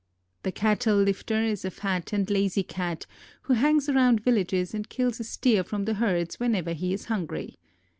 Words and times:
The 0.41 0.51
"cattle 0.51 0.97
lifter" 0.97 1.43
is 1.43 1.63
a 1.63 1.69
fat 1.69 2.11
and 2.11 2.27
lazy 2.27 2.63
cat, 2.63 3.05
who 3.43 3.53
hangs 3.53 3.87
around 3.87 4.21
villages 4.21 4.73
and 4.73 4.89
kills 4.89 5.19
a 5.19 5.23
steer 5.23 5.63
from 5.63 5.85
the 5.85 5.93
herds 5.93 6.39
whenever 6.39 6.73
he 6.73 6.91
is 6.91 7.05
hungry. 7.05 7.59